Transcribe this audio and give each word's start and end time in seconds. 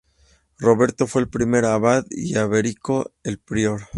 Roberto 0.57 1.05
fue 1.05 1.21
el 1.21 1.29
primer 1.29 1.63
abad, 1.63 2.05
y 2.09 2.33
Alberico 2.33 3.13
el 3.21 3.37
prior. 3.37 3.81